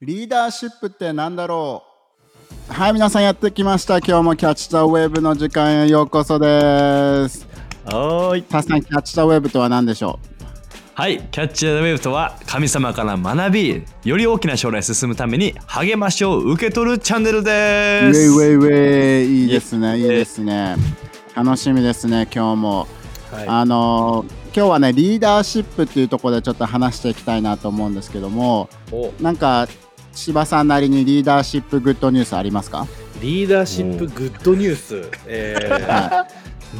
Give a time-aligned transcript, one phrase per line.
[0.00, 1.82] リーダーシップって何だろ
[2.70, 2.72] う？
[2.72, 3.98] はい、皆さんやってきました。
[3.98, 6.46] 今日もキャッチ・ザ・ウェブの時間へようこそで
[7.28, 7.48] す。
[7.84, 8.42] はーい。
[8.44, 10.20] タスさん、キャッチ・ザ・ウェブとは何でしょ
[10.94, 18.20] はい、キャッチ・ザ・ウェブとは神様から学び、より大きな将来へ進むために励ましを受け取るチャンネルうウです。
[18.20, 20.76] ェイウェイウェイいいですね、いいですね。
[21.34, 22.86] 楽しみですね、今日も。
[23.32, 29.68] はい、あのー今日はね、リーダーシップっていうところでちょっと話していきたいなと思うんですけども、おなんか、
[30.14, 32.86] 柴さんなりにリーダーシップグッドニュースありますか？
[33.20, 36.26] リーダーシップグッドニュース、えー、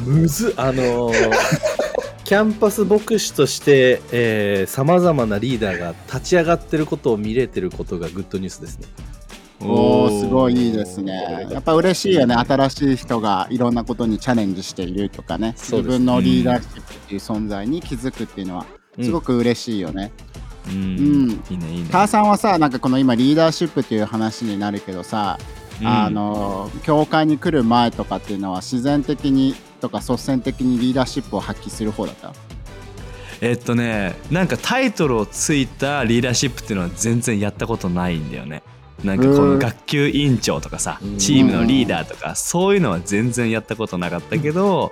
[0.05, 1.13] むずあのー
[2.25, 8.87] キャンパス牧師としてさまざまなリーダーが立ち上がってることを見れてることがグッドニュースですね。
[9.61, 11.47] おおすごいいいですね。
[11.49, 12.35] やっぱ嬉しいよね。
[12.35, 15.55] 新しい人がいろんなことにチャレンジしているとかね。
[15.57, 18.65] 自分のリーダーシップっていう存在に気づくっていうのは
[19.01, 20.11] すごく嬉しいよね。
[20.25, 21.89] うん、うんいいね、いいね。
[21.91, 25.37] ターさんはさ、なんかこの今リーダーシップっていう話になるけどさ、
[25.81, 32.33] うんあの教会に来る前とかっていうのは自然的にとか率先的にリーダーシップを発揮する方だった？
[33.41, 38.61] えっとね、なんかタイトルをついたリーダーシップっていうのは全然やったことないんだよね。
[39.05, 44.91] なんかこのうん学級委員長とかさうんチームのリーダーとかそういうのは全然やったことなかったけど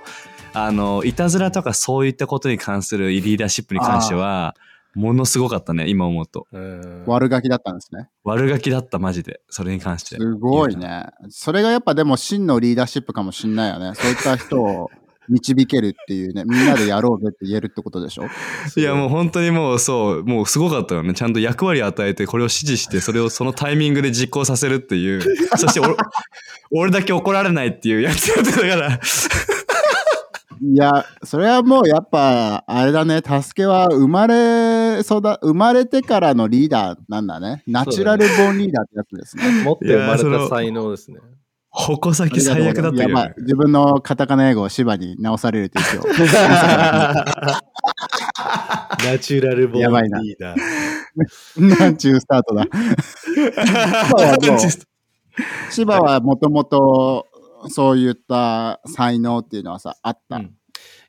[0.54, 4.56] あのいたずらとかそういったことに関するリーダーシップに関しては
[4.98, 6.46] ものすごかったね今思うと。
[6.52, 8.08] うん悪ガキだったんですね。
[8.24, 9.40] 悪ガキだったマジで。
[9.48, 10.16] それに関して。
[10.16, 11.06] すごいね。
[11.28, 13.94] それがやっぱでも真のリーダーシップかもしんないよね。
[13.94, 14.90] そういった人を
[15.28, 18.24] 導けるっていうね、みんなでやろうぜって言えるってことでしょ？
[18.76, 21.14] いやもう本当にもうそうもうすごかったよね。
[21.14, 25.22] ちゃんと役割を与えてこれを指示してそれをそのタイミングで実行させるっていう。
[25.56, 25.94] そして俺
[26.74, 29.00] 俺だけ怒られないっていうやつやってたから。
[30.60, 34.34] いや、それはもうやっぱ、あれだね、助けは生まれ、
[35.00, 37.62] 育、生まれてからのリーダーなんだね。
[37.66, 39.64] ナチュラルボーンリーダーってやつですね。
[39.64, 41.18] 持って生まれた才能ですね。
[41.70, 43.34] 矛先最悪だったけどね。
[43.38, 46.08] 自分のカタカナ英語を芝に直されるって今日。
[49.04, 51.78] ナチュラルボンリーダー。
[51.78, 52.64] なんちゅうスタートだ。
[55.70, 57.26] 芝はもともと
[57.68, 60.36] そういった才能っていうのはさ、あった。
[60.36, 60.57] うん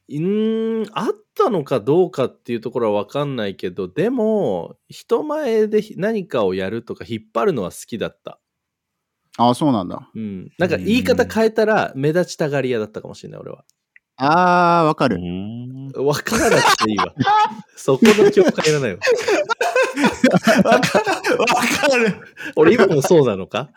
[0.10, 8.40] うーんあったのかどうかっていうところは分かんないけどでも人前で何かをやるとか引っ張るのは好きだった。
[9.38, 10.10] ああ、そうなんだ。
[10.14, 13.64] うん、なんか言い方変えたら目立ちたがり屋だったかもしれない俺は。
[14.18, 15.16] ああ、わかる。
[15.16, 17.14] うん分からなくていいわ。
[17.78, 19.00] そこの境界いらないわ。
[20.66, 22.16] わかるわかる
[22.58, 23.70] 俺今もそうなのか？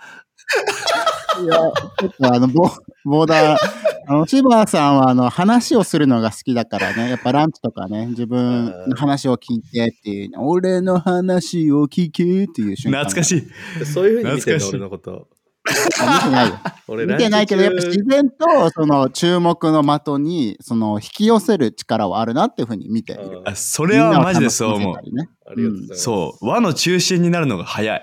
[1.43, 2.69] いや、ちょっとあの、ボ
[3.05, 3.59] ボーダー、
[4.07, 13.01] あの、芝さんはあの、話をするのが好きだからね、やっぱランチとかね、自分の話を聞いてっていう、俺の話を聞けっていう瞬間。
[13.05, 13.83] 懐かしい。
[13.83, 15.29] いそういうふうに見てるの懐かしい俺のこと。
[15.65, 16.59] 見てないよ。
[16.89, 23.43] 俺見てないけど、やっぱ自然と、その、注目の的に、その、引き寄せる力はあるなっていうふうに見ている。
[23.45, 26.03] あそれはマジでそう思うねありがとうございます。
[26.03, 28.03] そう輪の中心になるのが早い、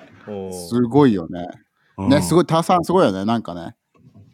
[0.69, 1.47] すごいよね。
[1.97, 3.75] うんね、すごい、ターさんすごいよね、なんかね。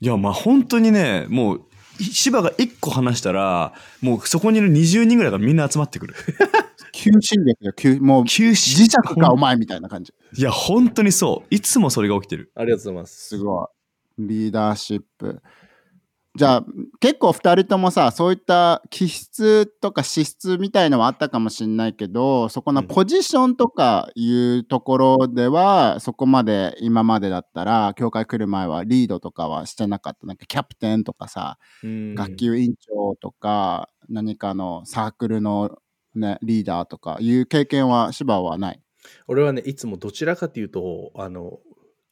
[0.01, 1.61] いやまあ本当にねもう
[1.99, 6.15] 芝が1個話したらもうそこにいる20人ぐらいがみんな集まってくる
[6.91, 10.13] 求心力よ、求もう、急磁石かお前みたいな感じ。
[10.37, 13.27] いや本当にそういつもそれが起きてるありがとうございます。
[13.27, 13.67] すごい。
[14.17, 15.41] リーダーシップ。
[16.37, 16.65] じゃあ、
[16.99, 30.27] 結構2人ともさ、そういった気質とか資質みたいのはあったかもしれないけど、そこのポジションとかいうところでは、そこまで今までだったら、教会来る前はリードとかはしてなかった。
[30.27, 35.77] なんかキャプテンとかさ、うん学級委員長とか、何かのサークルの、
[36.15, 38.81] ね、リーダーとかいう経験は芝はない？
[39.27, 41.59] 俺はね、いつもどちらかというと、あの、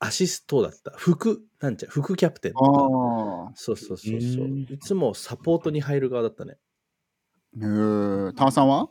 [0.04, 0.94] アシストだった。
[0.98, 2.66] 副、なんちゃう、副キャプテンとか。
[2.66, 4.62] あそうそうそうそううん。
[4.70, 6.58] いつもサポートに入る側だったね。
[7.62, 7.66] あ。
[7.66, 8.34] へえ。
[8.34, 8.90] タワさんは？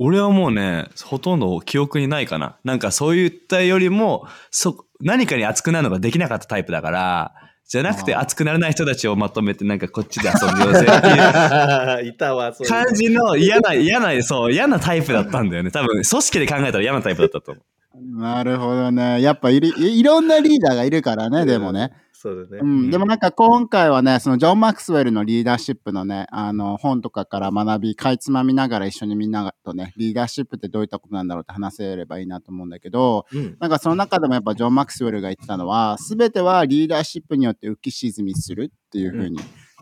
[0.00, 7.34] 俺はもうねほとんど記憶にないかななんかそういったよりもそ何かに熱くなるのができなかったタイプだから
[7.66, 19.20] じゃなくて熱くならない人たちをまとめてなんかこっちで遊んでようぜっていう いたわ、そう感じの嫌な嫌なそう嫌なタイプだったんだよね多分組織で考えたら嫌なタイプだったと思うなるほどね。
[19.22, 21.92] やっぱいるいいろんなリーダーがいるからね、でもね。
[22.12, 22.60] そうだね。
[22.62, 33.56] うん、でもなんか今回はね、そのジョン・マックスウェルのリーダーシップのね、あの本とかから学び、かいつまみながら一緒にみんなとね、リーダーシップってどういったことなんだろうって話せればいいなと思うんだけど、うん。
[33.60, 39.38] なんかその中でもやっぱジョン・マックスウェルが言ってたのは、すべてはリーダーシップによって浮き沈みするっていうふうに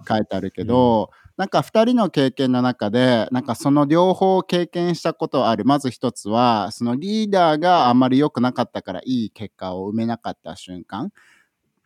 [0.06, 5.64] 書いてあるけど、なんか2人の経験の中でなんかその両方経験したことある。
[5.66, 11.12] まず一つはそのリーダーがあんまり良くなかったからいい結果を生めなかった瞬間。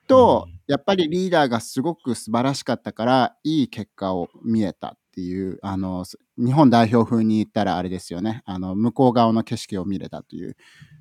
[0.06, 0.60] と、うん。
[0.68, 8.42] やっぱりリーダーがすごく素晴らしかったからいい結果を見えたっていうあのす日本代表風に言ったらあれですよね。
[8.44, 10.56] あの向こう側の景色を見れたという。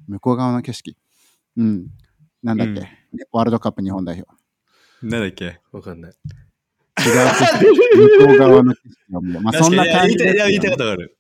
[0.08, 0.98] 向こう側の景色。
[1.58, 1.88] うん。
[2.42, 2.88] なんだっけ、うん。
[3.32, 4.28] ワールドカップ日本代表。
[5.04, 5.60] なんだっけ？
[5.72, 6.14] わかんない。
[7.06, 8.20] 違う。
[8.20, 8.80] 向こう側の景
[9.10, 11.18] 色を見れまあそんな感じね言いたいことがある。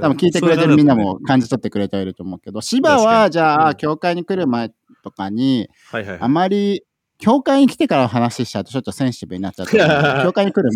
[0.00, 3.76] 多分聞いてくれてるみんなも感じ取ってくれていると思うけど、芝はじゃあ、うん。
[3.76, 4.70] 教会に来る前
[5.02, 6.18] とかに、はいはい。
[6.20, 6.84] あまり、
[7.18, 9.76] 教会に来てから話しちゃうとちょっとセンシティブになっちゃって、
[10.22, 10.70] 教会に来る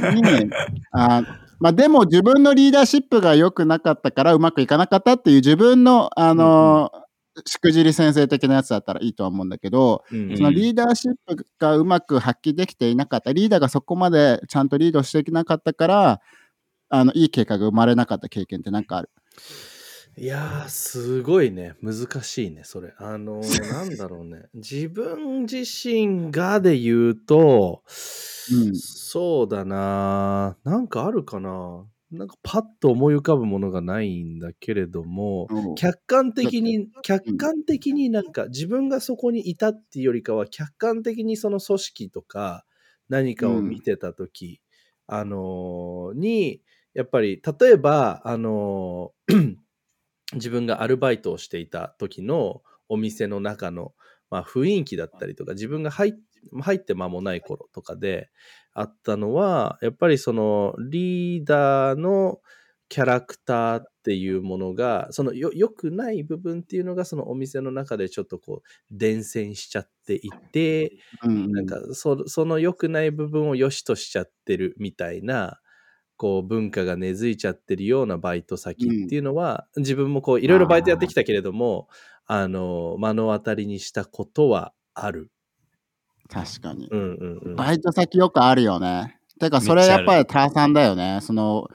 [0.00, 0.50] 前に、に
[0.92, 1.22] あ
[1.58, 6.90] まあでも自分のリーダーシップが良くなかったからうまくいかなかったっていう自分の、あの、
[7.44, 16.20] しくじり先生的なやつだったらいいとは思うんだけど、うんそのリーダーシップがうまく発揮できていなかった、リーダーがそこまでちゃんとリードしていなかったから、
[16.88, 19.10] あの、いい結果が生まれなかった経験ってなんかある？
[20.18, 21.74] いやー、すごいね。
[21.82, 22.94] 難しいね、それ。
[22.98, 24.44] あのー なんだろうね。
[24.54, 27.82] 自分自身がで言うと、
[28.50, 35.74] うんそうだななんかあるかななんかパッと思い浮かぶものがないんだけれども、うん。
[35.74, 42.64] 客観的に、客観的になんか自分がそこにいたっていうよりかは、客観的にその組織とか
[43.08, 44.60] 何かを見てたとき、
[45.06, 46.62] あのーに、
[46.94, 49.56] やっぱり、例えば、あのー
[50.34, 53.94] 自分がアルバイトをしていた時のお店の中の、
[54.30, 56.12] まあ、雰囲気だったりとか、自分が入っ
[56.60, 58.30] 入って間もない頃とかで
[58.72, 62.40] あったのは、やっぱりそのリーダーの
[62.88, 70.92] キャラクターっていうものが、そのよ良くない部分っていうのが、そのお店の中でちょっとこう、伝染しちゃっていて、
[71.24, 75.60] うんなんかそその良くない部分を良しとしちゃってるみたいな、
[76.16, 81.88] こう文化が根付いちゃってるようなバイト先っていうのは、自分もこういろいろバイトやってきたけれども、
[82.26, 85.30] あの、目の当たりにしたことはある。
[86.28, 86.88] 確かに。
[86.90, 87.56] うんうんうん。
[87.56, 89.18] バイト先よくあるよね。
[89.38, 91.18] てか、それやっぱりターさんだよね。
[91.22, 91.68] その、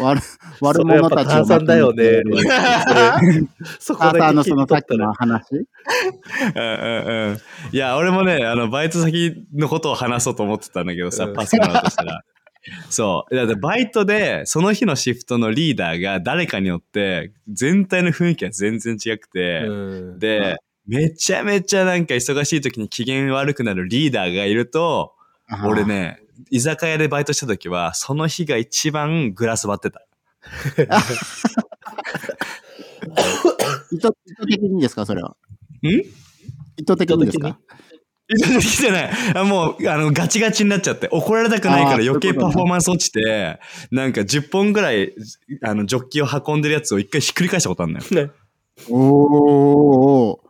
[0.00, 0.20] 悪
[0.60, 2.22] 悪者たちをそれやっぱターさんだよね
[3.78, 5.44] そこターさんのそのさっきの話
[6.56, 7.38] うんうんうん。
[7.72, 12.22] いや、俺もね、あの、バイト先のことを話そうと思ってたんだけどさ、うんパスもらうとしたら。
[12.88, 13.36] そう。
[13.36, 19.72] だってバイトで、その日のシフトのリーダーが誰かによって、全体の雰囲気が全然違くて、う
[20.14, 25.14] んで、めちゃめちゃなんか忙しい時に機嫌悪くなるリーダーがいると、
[25.66, 25.84] 俺。
[25.84, 26.20] ね、
[26.50, 30.06] 居酒屋でバイトした時は、その日が一番グラス割ってた。
[33.92, 35.36] 意 図意図的にですか、それは？
[35.82, 35.86] ん？
[35.86, 37.58] 意図的にですか？
[38.28, 39.10] 意図的じゃない。
[39.36, 43.58] あもう、あの、ガチガチになっちゃって、怒られたくないから余計パフォーマンス落ちて、
[43.90, 45.14] なんか10本ぐらい、
[45.62, 48.26] あの、ジョッキを運んでるやつを一回ひっくり返したことあるんだよ。
[48.28, 48.32] ね
[48.90, 50.43] おー。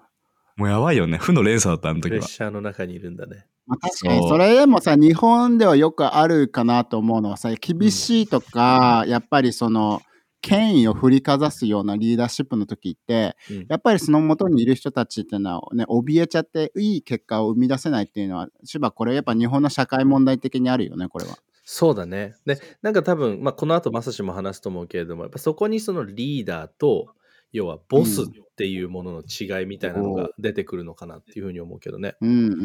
[0.56, 1.18] もうやばいよね。
[1.18, 2.28] 負の連鎖だった、あのプレッ時は。
[2.28, 3.46] シャーの中にいるんだね。
[3.66, 10.02] まあ、確かにそれでもさ日本ではよくあるかなと思うのはさ厳しいとか、やっぱりその
[10.42, 21.38] 権威を振りかざすようなリーダーシップの時ってうんやっぱりその元にいる人たちっていうのはね怯えちゃっていい結果を生み出せないっていうのは芝これやっぱ日本の社会問題的にあるよねこれは。
[21.64, 22.34] そうだね。
[22.44, 27.14] で、なんか多分、まあ、この後まさしも話すと思うけれども、やっぱそこにそのリーダーと、
[27.54, 32.16] 要はボスっていうものの違いみたいなのが出てくるのかなっていうふうに思うけどね。
[32.20, 32.58] うんうん、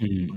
[0.00, 0.28] うん。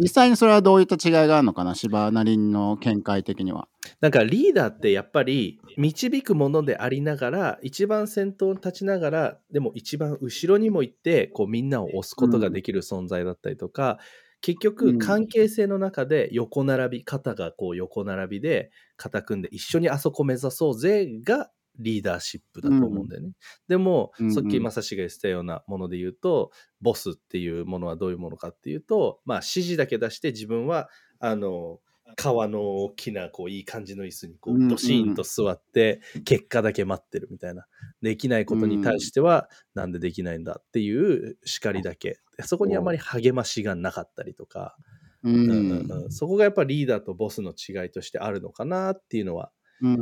[0.00, 1.76] 実際にそれはどういった違いがあるのかな？
[1.76, 3.68] 芝なりの見解的には。
[4.00, 13.98] なんかリーダーってやっぱり導くものでありながら、一番先頭に立ちながら、でも一番後ろにも行って、こうみんなを押すことができる存在だったりとか、
[14.40, 23.32] 結う局ん関係性の中で横並び、肩がこう横並びで肩組んで一緒にあそこ目指そうぜがリーダーシップだと思うんだよね。
[23.68, 24.34] でも、うんうん。
[24.34, 30.88] さっきまさしが言ってたようなもので言うと、ボスっていうものはどういうものかっていうと、まあ指示だけ出して自分は、
[31.20, 31.80] あの、
[32.16, 34.68] 革の大きな、こう、いい感じの椅子に、こう、うんうん。
[34.68, 37.66] ドシーンと座って、結果だけ待ってるみたいな。
[38.00, 42.18] できないことに対しては、なんでできないんだっていう叱りだけ。
[42.44, 44.76] そこにあまり励ましがなかったりとか、
[45.22, 45.34] うん。
[45.34, 45.54] うんう
[45.84, 46.10] んうん。
[46.10, 49.98] そこがやっぱリーダーとボスの違いとしてあるのかなっていうのはうん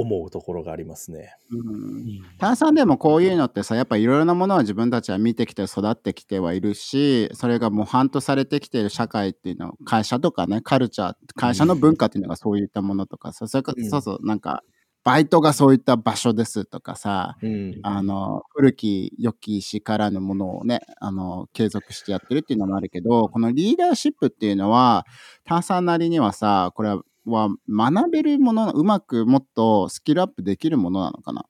[0.00, 1.34] 思うところがありますね。
[1.50, 14.62] うん炭酸でもこういうのってさやっぱいろいろなものは自分たちは見てきて育ってきてはいるしそれが模範とされてきている社会っていうの会社とかねカルチャー会社の文化っていうのがそういったものとかさそれこうんそそうなんか
[15.02, 17.80] バイトがそういった場所ですとかさ、うん。
[17.82, 25.06] あの、古き良き石からのものをね、あの、継続してやってるっていうのもあるけど、このリーダーシップっていうのは、
[25.46, 31.44] ターさんなりにはさ、これはは学べるもの、うまくもっとスキルアップできるものなのかな？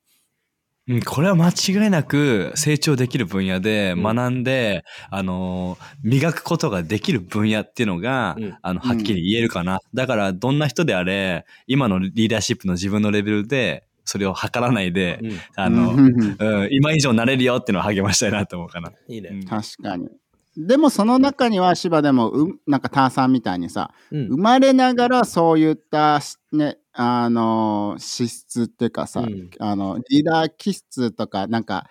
[0.91, 9.81] うん、これは間違いなく成長できる分野でうん学んで、あのー磨くことができる分野っていうのが、うんあの、はっきり言えるかな。
[9.93, 18.91] だから、どんな人であれ、今のリーダーシップの自分のレベルで、それを測らないで、うんあの、うんうんうん、今以上なれるよっていうのを励ましたいなと思うかな。
[19.09, 19.43] いいね。
[19.47, 20.09] 確かに。
[20.59, 24.27] でもその中には芝でもうなんかターさんみたいにさうん。
[24.27, 29.51] 生まれながらそういったねあの資質っていうかさ、うん。
[29.61, 31.87] あのリーダー気質とかなんか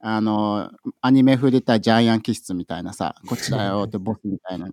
[0.00, 4.68] あのアニメ風で言ったらジャイアン気質みたいなさ こっちだよってボスみたいな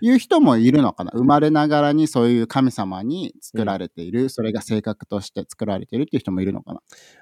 [0.00, 1.10] いう人もいるのかな。
[1.14, 6.80] 生まれながらにそういう神様に作られている、それが性格として作られているっていう人もいるのかな。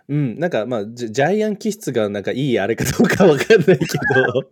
[0.09, 4.49] うん、なんかまあジャイアン気質がなんかいいあれかどうかわかんないけど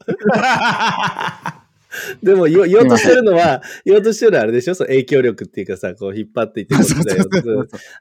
[2.22, 4.74] でも言おうとしてるのは言おうとしてるのはあれでしょ？
[4.74, 7.24] その影響力っていうかさこう引っ張っていってこっちだよ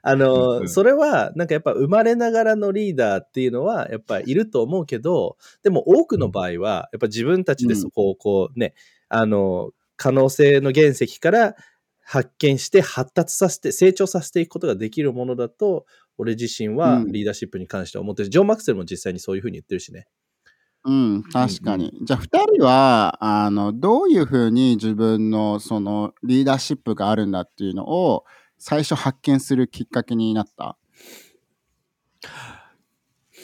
[0.02, 8.74] あの、うんそれはなんかやっぱ生まれながらのリーダーっていうのはやっぱいると思うけどでも多くの場合はやっぱ自分たちでそこをこうね、
[9.08, 11.56] あの可能性の原石から
[12.02, 15.86] 発見して発達させて成長させていくことができるものだと
[16.18, 17.12] 俺自身はうん。
[17.12, 20.06] リーダーシップに関しては思ってる、ジョン・マクセルも実際にそういうふうに言ってるしね。
[20.86, 21.92] うん、確かに。
[22.02, 28.24] じゃあ、二人は、あの、どういうふうに自分の、その、リーダーシップがあるんだっていうのを、
[28.58, 30.76] 最初発見するきっかけになった？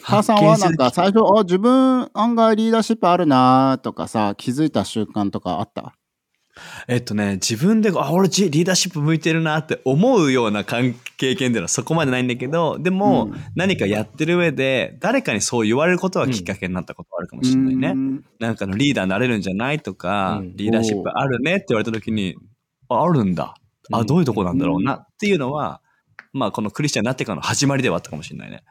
[0.05, 5.95] 母さんはなんか、最初、あ、自分案外リーダーシップあるなとかさ、気づいた習慣とかあった？
[6.87, 17.89] えっとね、自分で、あ、俺リーダーシップ向いてるなって思うような関経験っていうのはそこまでないんだけど、でも、うん何かやってる上で、誰かにそう言われることはきっかけになったことはあるかもしれないね。
[17.89, 22.37] うんなんかのリーダーになれるんじゃないとか、うんリーダーシップあるねって言われた時に、
[22.89, 23.55] ああるんだ。
[23.93, 25.82] あ、うんどういうとこなんだろうなっていうのは、
[26.33, 28.65] まあこのクリスチャンになってからの始まりではあったかもしれないね。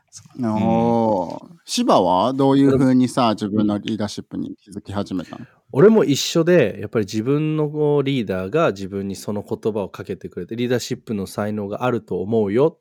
[0.44, 5.46] おー芝はどういうふうにさ、自分のリーダーシップに気づき始めたの？
[5.72, 12.80] 俺も一緒で、やっぱり自分のリーダーが自分にその言葉をかけてくれて、リーダーシップの才能があると思うよ。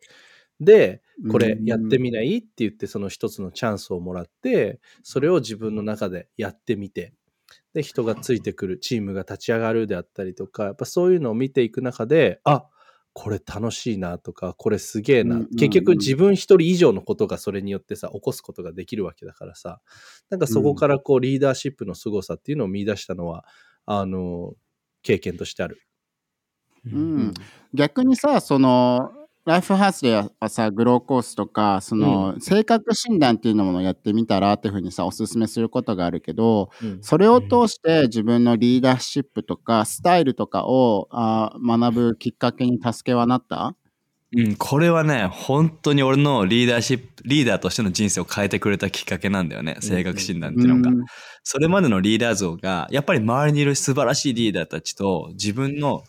[0.61, 7.13] で、これやってみないって言って、その一つのチャンスをもらって、それを自分の中でやってみて、
[7.75, 12.67] で、人がついてくる、チームが立ち上がるであったりとか、やっぱそういうのを見ていく中で、あ
[13.13, 15.37] これ楽しいなとか、これすげえな。
[15.37, 15.57] うんうんうん。
[15.57, 19.81] 結局自分一人以上のことがそれによってさ、起こすことができるわけだからさ、
[20.31, 23.45] なんかそこからこうリーダーシップの凄さっていうのを見出したのは、
[23.87, 24.55] あの、
[25.03, 25.83] 経験としてある。
[26.87, 27.35] うん。
[27.75, 29.13] 逆にさその
[29.51, 43.75] ライフハウスではさグローコースとかその、性格診断っていうのもやってみたらっていうふうにさおすすめすることがあるけどうんそれを通して自分のリーダーシップとかスタイルとかをあー学ぶきっかけに助けはなった？
[44.33, 49.79] うん、これはね、本当に俺のリーダーシップ、リーダーとしての人生を変えてくれたきっかけなんだよね。
[49.81, 50.91] 性格診断っていうのが。
[50.91, 51.05] うん
[51.43, 56.05] それまでのリーダー像が、やっぱり周りにいる素晴らしいリーダーたちと自分の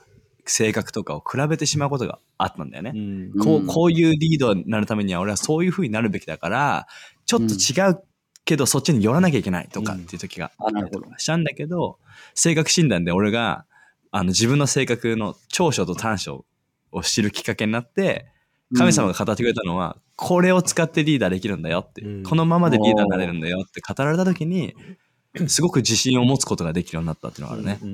[0.45, 2.93] 性格とかを比べてしまうことがあったんだよね。
[2.95, 3.39] うん。
[3.39, 6.87] こうこういうリーダーになるためには俺はそういう風になるべきだから、
[7.25, 8.03] ちょっと違う
[8.45, 11.99] けどそっちに寄らなきゃいけないとかっていう時があったりとかしたんだけど、
[12.35, 13.65] 性格診断で俺が
[14.11, 16.45] あの自分の性格の長所と短所
[16.91, 18.27] を知るきっかけになって、
[18.75, 22.23] 神様が語ってくれたのは、これを使ってリーダーできるんだよって、うん。
[22.23, 24.75] このままでリーダーになれるんだよって語られた時に、
[25.47, 27.79] すごく自信を持つことができるようになったっていうのがあるね。
[27.81, 27.91] うんう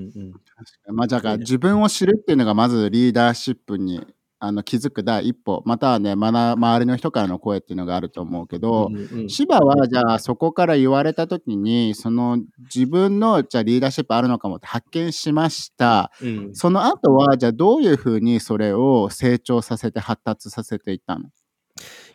[0.94, 4.06] んまあ、だから自分を知るっていうのがまずリーダーシップに
[4.40, 5.62] あの気づく第一歩。
[5.66, 9.30] またはねまだ周りの人からの声っていうのがあると思うけど、うんうん。
[9.30, 12.40] 芝はじゃあそこから言われた時にその
[12.74, 16.12] 自分のじゃあリーダーシップあるのかもって発見しました。
[16.22, 16.56] うん。
[16.56, 21.30] その後はじゃあどういうふうにそれを成長させて発達させていったの？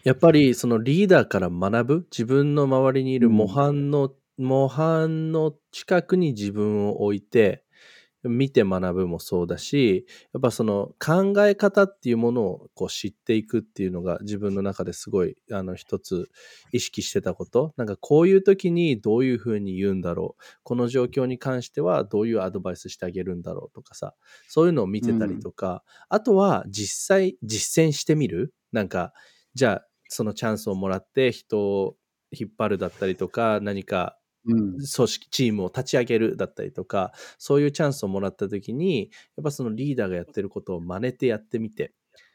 [0.05, 7.65] やっぱりそのリーダーから学ぶ自分の周りにいる模範の、模範の近くに自分を置いて
[8.25, 16.29] 見て学ぶもそうだしやっぱその考え方っていうものをこう知っていくっていうのが自分の中ですごいあの一つ
[16.73, 17.75] 意識してたこと。
[17.77, 20.43] なんかこういう時にどういうふうに言うんだろう。
[20.62, 24.15] この状況に関してはどういうアドバイスしてあげるんだろうとかさ
[24.49, 28.55] そういうのを見てたりとか、あとは実際実践してみる。
[28.71, 29.12] なんか
[29.55, 31.97] じゃあそのチャンスをもらって人を
[32.31, 34.73] 引っ張るだったりとか何かうん。
[34.73, 41.95] 組織チームを立ち上げるだったりとかそういうチャンスをもらった時にやっぱそのリーダーがやってることを真似てやってみて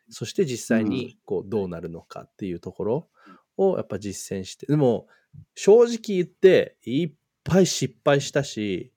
[0.10, 3.10] そして実際にこうどうなるのかっていうところ
[3.58, 5.08] をやっぱ実践して、でも
[5.56, 7.12] 正直言っていっ
[7.44, 8.94] ぱい失敗したし、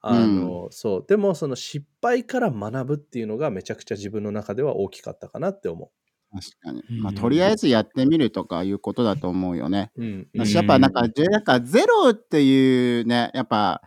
[0.00, 1.04] あの、そう。
[1.06, 5.90] でもその失敗から学ぶっていうのがめちゃくちゃ自分の中では大きかったかなって思
[6.32, 6.82] 確かに。
[6.90, 9.90] うんまあ、とりあえずやってみるとかいうことだと思うよね。
[9.96, 10.02] う。
[10.02, 10.08] うん。
[10.34, 13.82] うん私やっぱなんか、じなんかゼロっていうね、やっぱ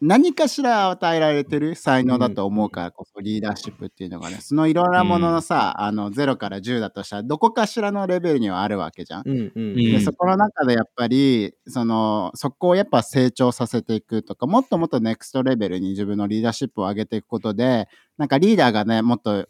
[0.00, 9.22] 何かしら与えられてる才能だと思うからこそリーダーシップっていうのがね、そのいろんなもののさ、あの0から10だとしたらどこかしらのレベルにはあるわけじゃん。
[9.26, 17.88] うんうんうんでそこの中でやっぱりそのそこをやっぱ成長させていくとかもっともっとネクストレベルに自分のリーダーシップを上げていくことで
[18.18, 19.48] なんかリーダーがねもっと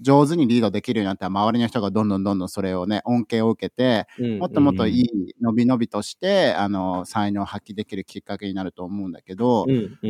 [0.00, 9.66] 上手にリードできるようになったら周りの人がどんどんどんどんそれをね恩恵を受けてうんもっともっといい伸び伸びとしてあの才能を発揮できるきっかけになると思うんだけど、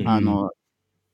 [0.07, 0.51] あの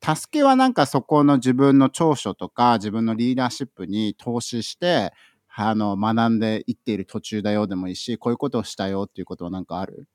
[0.03, 5.13] 助けはなんかそこの自分の長所とか自分のリーダーシップに投資して
[5.55, 10.07] あの学んでいっている途中だよでもいいしこういうことをしたよっていうことはなんかある？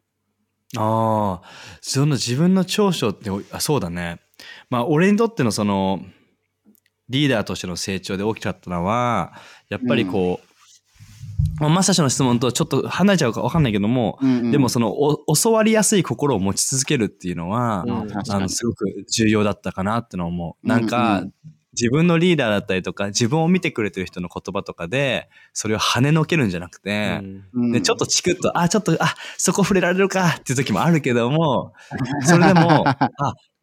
[0.77, 1.49] ああ、
[1.81, 4.21] その自分の長所って、あそうだね。
[4.69, 5.99] まあ、俺にとってのその、
[7.11, 9.33] リーダーとしての成長で大きかったのは、
[9.69, 10.51] やっぱりこう、
[11.59, 14.51] まあ、マサシの質問とちょっと離れちゃうか分かんないけども、うんうん。
[14.51, 17.91] でもそのお教わりやすい心を持ち続けるっていうのは、うん。
[18.11, 20.67] あのすごく重要だったかなってのを思う。
[20.67, 21.33] なんか、うんうん
[21.73, 27.21] 自分のリーダーだったりとか自分を見てくれてる人の言葉とかでそれを跳ねのけるんじゃなくて、
[27.53, 27.71] うん。
[27.71, 31.73] でちょっとチクッとあちょっとあそこ触れられるかっていう時もあるけども
[32.25, 32.97] それでもあ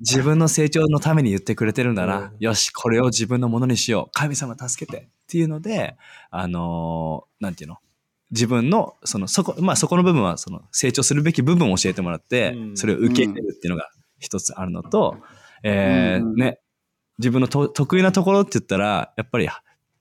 [0.00, 2.36] 自分の成長のために言ってくれてるんだな、うん。
[2.38, 4.10] よしこれを自分のものにしよう。
[4.12, 5.96] 神様助けてっていうので
[6.30, 7.76] あのーなんていうの？
[8.30, 12.76] 自分のそのそこまあそこの部分はその成長するべき部分を教えてもらって、うん。
[12.76, 15.18] それを受け入れるっていうのが一つあるのと、
[15.62, 16.34] えーうん。
[16.36, 16.60] ね
[17.18, 19.48] 自分のと得意なところって言ったらやっぱり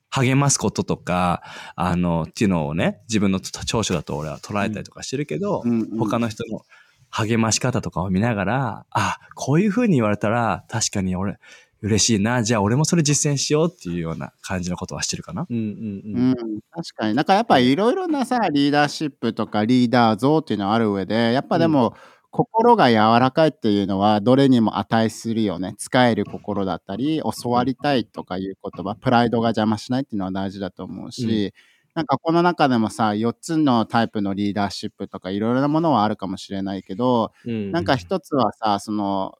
[0.10, 1.44] 励ますこととか
[1.76, 6.62] あのっていうのをね自分の長所だと俺は捉えたりとかしてるけど、うんうん他の人の
[7.10, 11.38] 励まし方とかを見ながらあこういう風に言われたら確かに俺
[11.82, 15.46] 嬉しいなじゃあ俺もそれ実践しようっていうような感じのことはしてるかな？
[15.50, 16.36] うんうんううんん、
[16.72, 17.14] 確かに。
[17.14, 21.94] なんかやっぱいろいろなさ、リーダーシップとかリーダー像っていうのはある上で、やっぱでも、
[22.38, 25.74] 心が柔らかいっていうのはどれにも値するよね。
[25.78, 31.54] 使える心だったり、教わりたいとかいう言葉、プライドが邪魔しないっていうのは大事だと思うし、
[31.96, 37.72] なんかこの中でもさ、4つのタイプのリーダーシップとかいろいろなものはあるかもしれないけど、うん。
[37.72, 39.34] なんか一つはさ、その、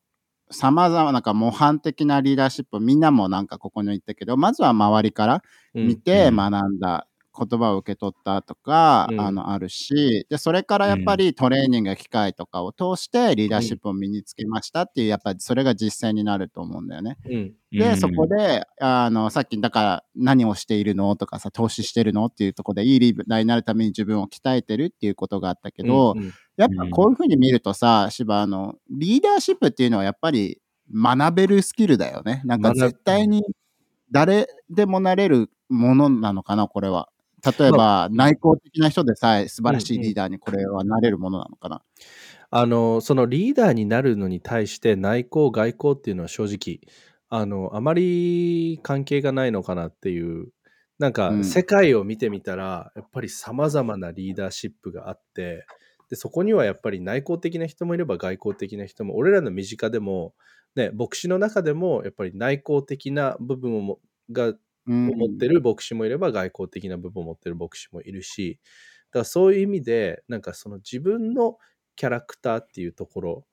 [0.50, 5.44] 様々なんか模範的なリーダーシップ、みんなもなんかここに言ったけど、まずは周りから
[5.74, 6.36] 見てうん。
[6.38, 9.22] 学んだ、言葉を受け取ったとか、うん。
[9.22, 17.18] あのあるしでそれからやっぱりトレーニングや機会とかを通してリーダーシップを身につけましたっていうやっぱりそれが実践になると思うんだよね。
[17.26, 17.54] うん。
[17.72, 17.98] で、うん。
[17.98, 30.60] そこであのさっきだから何をしているのとかさ投資してるのっていうところでいいリーダーになるために自分を鍛えてるっていうことがあったけど、うんやっぱこういうふうに見るとさ、芝あの、リーダーシップっていうのはやっぱり
[30.92, 32.42] 学べるスキルだよね。
[32.46, 33.44] なんか絶対に
[34.12, 37.10] 誰でもなれるものなのかな、これは。
[37.58, 41.82] 例えば、内向的な人でさえ素晴らしいリーダーにこれはなれるものなのかな？
[42.50, 46.80] あのそのリーダーになるのに対して内向外向っていうのは正直
[47.30, 50.48] あのあまり関係がないのかなっていう
[50.98, 55.66] なんかうん世界を見てみたら、やっぱりさまざまなリーダーシップがあって
[56.10, 60.34] でそこにはやっぱり内向的な人もいれば外向的な人も俺らの身近でも、
[60.76, 64.00] ね、牧師の中でもやっぱり内向的な部分をも
[64.32, 64.54] が
[64.92, 68.60] 持ってる牧師もいれば外交的な部分を持ってる牧師もいるし
[69.12, 71.58] だからそういう意味でなんかその自分の
[71.96, 73.46] キャラクターっていうところ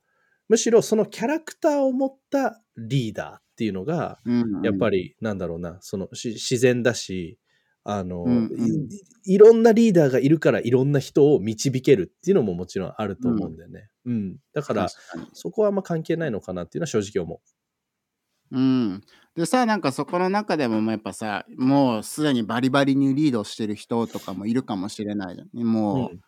[0.49, 4.18] むしろそのキャラクターを持ったリーダーっていうのが
[4.62, 7.38] やっぱり、りなんだろうなそのし自然だし
[7.85, 8.88] あの、うんうん。
[9.27, 13.88] いいろんなリーダーがいるからいろんな人を導けるっていうのももちろんあると思うんだよね。
[14.07, 15.29] うん、だから確かに。
[15.33, 17.38] そこはあんま関係ないのかなっていうのは正直思う
[18.61, 25.49] ん、でさなんかそこの中でもやっぱさもうすでにバリバリにリードしてる人とかもいるかもしれないじゃん。
[25.55, 25.64] う。
[25.64, 26.21] もう、うん。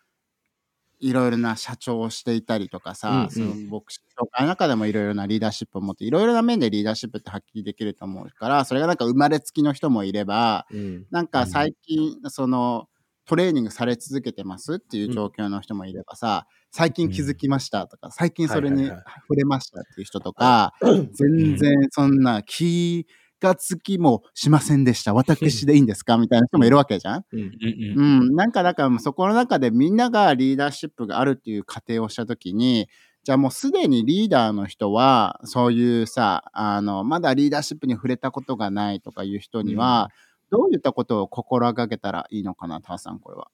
[0.98, 3.30] いろいろな社長をしていたりとかさ、うんうん。
[3.30, 11.06] その牧師協会の中でもいろいろなリーダーシップを持っていろいろな面でリーダーシップって発揮できると思うからそれがなんか生まれつきの人もいればうん。
[11.10, 12.88] なんか最近その
[13.26, 18.84] トレーニングされ続けてますっていう状況の人もいればさ、最近気づきましたとか、最近それに
[19.28, 20.74] 触れましたっていう人とか、
[21.14, 23.06] 全然そんな気
[23.40, 25.14] がつきもしませんでした。
[25.14, 26.18] 私でいいんですか？
[26.18, 27.24] みたいな人もいるわけじゃん。
[27.32, 27.40] うん。
[27.40, 27.48] うん。
[27.98, 28.20] うん。
[28.28, 32.88] うん、なんかだからそこの中でみんながリーダーシップがあるっていう過程をしたときに、
[33.24, 40.10] じゃあもうすでにリーダーの人は、そういうさ、あの、まだリーダーシップに触れたことがないとかいう人には、
[40.50, 43.48] どういったことを心がけたらいいのかな、ターさん、これは。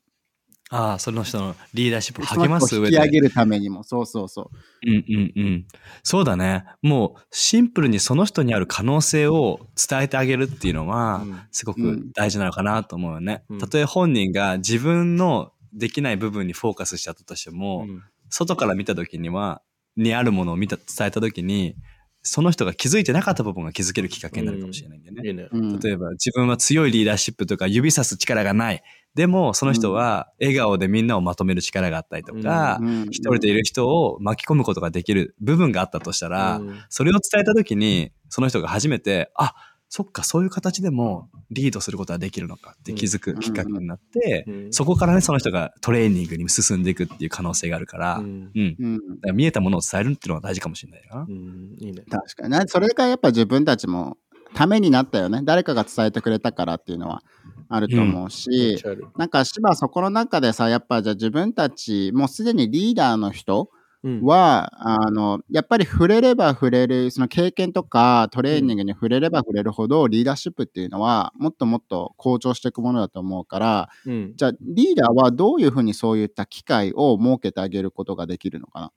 [0.72, 2.96] ああ、その人のリーダーシップを励ます上で。
[2.96, 4.90] 引き上げるためにも、そうそうそう。
[4.90, 5.66] うんうんうん。
[6.02, 6.64] そうだね。
[6.80, 13.58] もうシンプルにその人にある可能性を伝えてあげるっていうのはうん、すごく大事なのかなと思うよねうん。
[13.58, 19.60] たとえ本人が自分のできない部分にフォーカスしちゃったとしても、うん外から見た時には、
[19.94, 21.76] にあるものを見た、伝えた時に、
[22.22, 25.28] その人が気づいてなかった部分が気づけるきっかけになるかもしれないんだよね。
[25.28, 25.48] いいね。
[25.50, 28.82] うん例えば自分は強いリーダーシップとか指さす力がない。
[29.14, 39.54] でもその人は笑顔でみんなをまとめる力があったりとか、うん一人でいる人を巻き込むことができる部分があったとしたら、うんそれを伝えた時にその人が初めて、あ、
[39.94, 48.26] そっか、そういう形でもリードすることができるのかって気づくきっかけになって、うんそこからね、その人がトレーニングに進んでいくっていう可能性があるから、ううん。
[48.26, 51.30] んうんだから見えたものを伝えるっていうのが大事かもしれないなう。
[51.30, 52.04] んいいね。
[52.08, 52.62] 確かにね。
[52.68, 54.16] それがやっぱ自分たちも
[54.54, 55.42] ためになったよね。
[55.44, 57.22] 誰かが伝えてくれたからっていうのは
[57.68, 63.68] あると思うし、ちゃあるなんか芝そこの中でさ、やっぱじゃあ自分たち、もうすでにリーダーの人
[64.04, 64.22] うん。
[64.22, 74.32] は、あの、やっぱり触れれば触れる、その経験とかトレーニングに触れれば触れるほど、リーダーシップっていうのは、もっともっと向上していくものだと思うから、うん。
[74.34, 78.92] じゃあリーダーはどういうふうにそういった機会を設けてあげることができるのかな？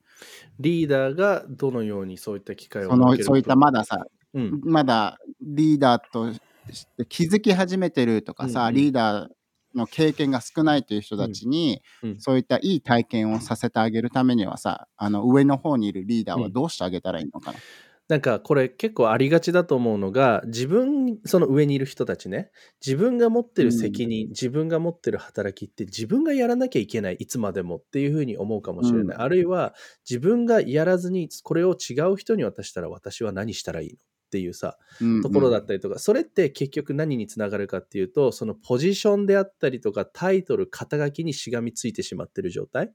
[0.58, 4.60] リーダーがどのようにそういった機会をその設けるそういったまださ、うん。
[4.64, 6.40] まだリーダーとし
[6.96, 8.74] て気づき始めてるとかさ、うんうん。
[8.74, 9.28] リーダー
[9.76, 12.10] の経験が少ないという人たちに、うん。
[12.10, 12.26] うん。
[12.26, 17.60] そういったいい体験をさせてあげるためにはさあの上の方にいるリーダーはどうしてあげたらいいのかな、
[18.08, 22.50] なんかこれ結構ありがちだと思うのが自分その上にいる人たちね
[22.84, 29.18] 自分が持ってる責任、自分が持ってる働きって自分がやらなきゃいけないいつまでもっていうふうに思うかもしれない、うん。
[29.18, 29.74] あるいは
[30.08, 33.96] 自分がやらずにこれを違う人に渡したら私は何したらいいの？
[33.96, 42.92] っていうさうんところだったりとか、それって結局何につながるかっていうとそのポジションであったりとかタイトル肩書きにしがみついてしまってる状態。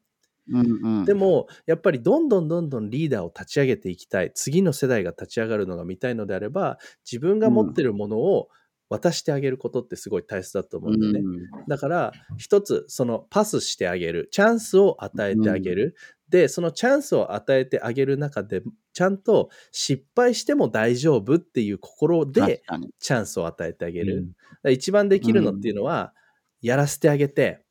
[0.50, 1.06] うんうん。
[1.06, 4.32] でもやっぱりどんどんどんどんリーダーを立ち上げていきたい。
[4.34, 6.78] 次の世代が立ち上がるのが見たいのであれば
[7.10, 8.50] 自分が持ってるものを
[8.89, 11.48] 渡してあげることってすごい大切だと思うんだよね。
[11.70, 15.96] だから一つそのパスしてあげるチャンスを与えてあげる、
[16.32, 18.63] でそのチャンスを与えてあげる中で
[18.94, 22.63] ちゃんと失敗しても大丈夫っていう心確で
[23.00, 24.17] チャンスを与えてあげる。
[24.17, 24.32] うん
[24.72, 26.13] 一番できるのっていうのは、
[26.62, 27.63] やらせてあげて、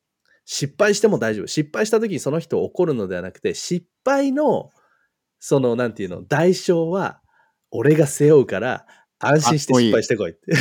[0.43, 1.47] 失敗しても大丈夫。
[1.47, 4.71] 失敗した時にその人を怒るのではなくて、失敗の、
[5.39, 7.21] その、なんていうの、代償は、
[7.71, 8.85] 俺が背負うから、
[9.19, 10.51] 安心して失敗してこいって。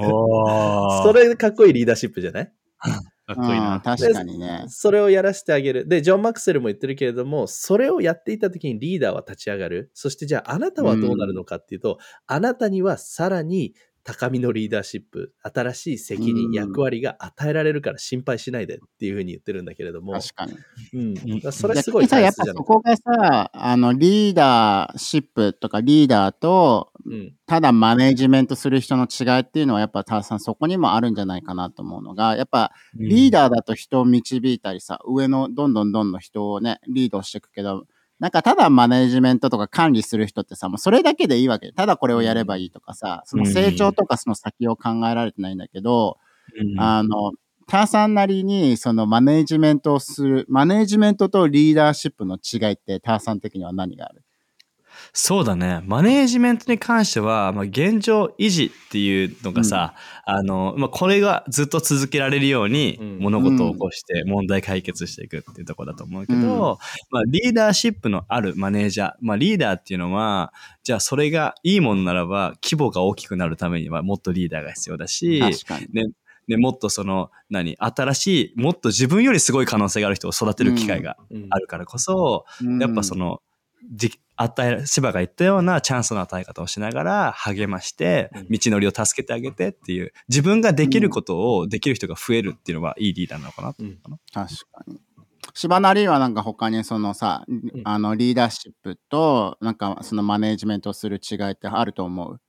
[0.00, 2.52] おー それかっこいいリーダーシップじゃない？
[3.28, 3.80] かっこいいうんな。
[3.82, 5.86] 確かにねそれをやらせてあげる。
[5.86, 9.90] で、ジョン・マクセルも言ってるけれども、それをやっていた時にリーダーは立ち上がる。
[9.92, 13.74] そしてじゃああなたはどうなるのかっていうと、あなたにはさらに
[14.08, 20.54] 高みのリーダーシップ、新しい責任、うん役割が与えられるから心配しないでっていうふうに言ってるんだけれども、確かに。
[20.94, 22.54] うん、それすごい大切じゃない？
[22.54, 27.34] ぱそこがさあのリーダーシップとかリーダーとうん。
[27.46, 37.84] ただマネジメントする人の違いっていうのはやっぱタワさんそこにもあるんじゃないかなと思うのがやっぱリーダーだと人を導いたりさ上のどんどんどんどん人をねリードしていくけど
[38.18, 41.72] なんかただマネジメントとか管理する人ってさもうそれだけでいいわけ。
[41.72, 46.18] ただこれをやればいいとかさその成長とかその先を考えられてないんだけど、
[46.60, 46.80] うん。
[46.80, 47.32] あの
[47.66, 54.24] ターさんなりにそのマネジメントをするマネジメントとリーダーシップの違いってターさん的には何がある？
[55.12, 55.80] そうだね。
[55.84, 63.18] マネージメントに関しては、まあ、現状維持っていうのがさ、あの、まあ、これがずっと続けられるようにうん。
[63.18, 66.48] 物事を起こして問題解決していくっていうところだと思うけど、うん。
[67.10, 75.40] まあ、リーダーシップのあるマネージャー、まあ、リーダーっていうのは、じゃあそれがいいものならば規模が大きくなるためにはもっとリーダーが必要だし。
[75.92, 76.04] ね、
[76.48, 81.46] ね、もっとその、何、新しい、もっと自分よりすごい可能性がある人を育てる機会がうん。
[81.50, 82.80] あるからこそ、うん。
[82.80, 83.42] やっぱその、
[83.92, 94.18] じ与え、芝が言ったようなチャンスの与え方をしながら励ましてうん、道のりを助けてあげてっていう、自分ができることをできる人が増えるっていうのはいいリーダーなのかなと思うかな。
[94.32, 95.00] 確かに。
[95.54, 97.44] 柴成はなんか他にそのさ、
[97.84, 102.40] あのリーダーシップとなんかそのマネージメントをする違いってあると思う？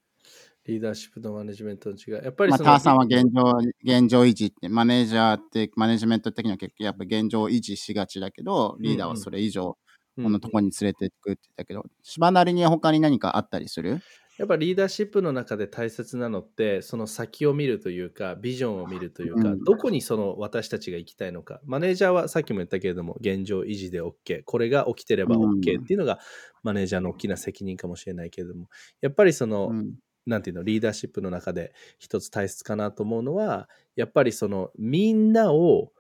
[0.66, 2.24] リーダーシップとマネジメントの違い。
[2.24, 9.74] やっぱりまあ、その、ターさんは現状現状維持って、マネージャーって、マネジメント的には結構やっぱ現状維持しがちだけど、リーダーはそれ以上、うん
[10.22, 14.02] このとこに連れていくって言ったけど、柴成に他に何かあったりする？
[14.38, 19.64] やっぱリーダーシップの中で大切なのってその先を見るというかビジョンを見るというか、うん。
[19.64, 21.60] どこにその私たちが行きたいのか。
[21.66, 26.20] マネージャーはさっきも言ったけれども現状維持で OK これが起きてれば OK っていうのが
[26.64, 28.70] マネージャーの大きな責任かもしれないけれども
[29.02, 29.96] やっぱりその、うん。
[30.26, 35.92] なんていうの、リーダーシップの中で一つ大切かなと思うのは、やっぱりその、みんなを、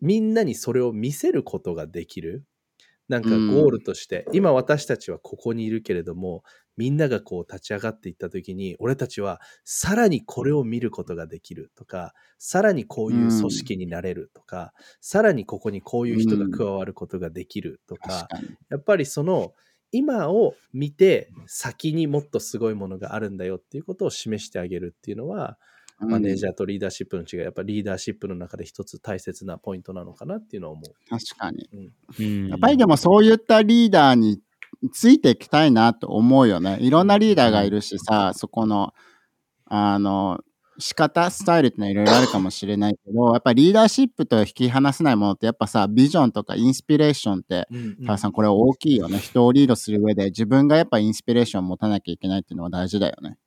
[0.00, 2.44] みんなにそれを見せることができる。
[3.08, 6.42] なんかゴールとして、うん、今私たちはここにいるけれども、
[6.76, 14.68] みんながこう立ち上がっていった時に、俺たちはさらにこれを見ることができるとか、さらにこういう組織になれるとか、うん、
[15.00, 19.52] さらにここにこういう人が加わることができるとか、うん、やっぱりその、
[19.90, 25.58] 今を見て先にもっとすごいものがあるんだよっていうことを示してあげるっていうのは、
[26.06, 30.94] マネージャーとリーダーシップの違い、やっぱリーダーシップの中で一つ大切なポイントなのかなっていうのは思う。
[31.08, 31.68] 確かに。
[32.18, 34.40] うん、やっぱりでもそういったリーダーに
[34.92, 36.78] ついていきたいなと思うよね。
[36.80, 38.94] いろんなリーダーがいるしさ、そこの、
[39.66, 40.40] あの、
[40.80, 47.66] 仕方、スタイルってのはいろいろあるかもしれないけど、やっぱりリーダーシップと引き離せないものって、やっぱさ、ビジョンとかインスピレーションって、
[48.06, 49.18] 多、う、さんこれ大きいよね。
[49.18, 53.38] 人をリードする上で自分がやっぱインスピレーションを持たなきゃいけないっていうのは大事だよね。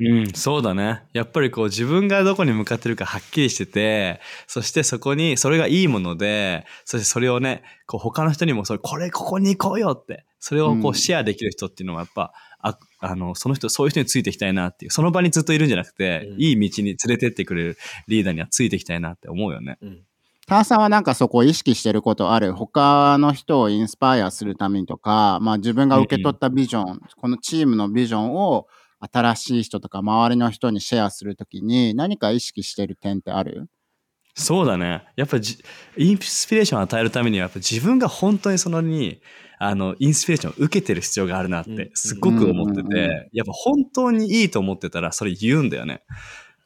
[0.00, 1.02] うん、そうだね。
[1.12, 19.78] やっぱりこう自分がどこに向かってるかはっきりしてて、そしてそこに、それがいいもので、そしてそれをね、こう他の人にもそれ、これここに行こうよって、それをこうシェアできる人っていうのはやっぱ、ああの、その人、そういう人についていきたいなっていう、その場にずっといるんじゃなくて、うん、いい道に連れてってくれるリーダーにはついていきたいなって思うよね。
[19.82, 20.04] うん。
[20.46, 22.52] ターさんはなんかそこを意識してることある？
[22.54, 28.66] 他の人をインスパイアするためにとか、まあ自分が受け取ったビジョン、うんうん、このチームのビジョンを
[29.00, 33.68] 新しい人とか周りの人にシェアするときに何か意識してる点ってある？
[34.34, 35.04] そうだね。
[35.16, 35.58] やっぱじ
[35.96, 39.20] インスピレーションを与えるためにはやっぱ自分が本当にそのに
[39.58, 46.02] あのインスピレーションを受けてる必要があるなってすっごく思ってて、やっぱ本当にいいと思ってたらそれ言うんだよね。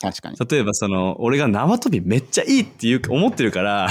[0.02, 0.36] 確かに。
[0.36, 3.88] 例えばその、俺が縄跳びめっちゃいいっていう思ってるから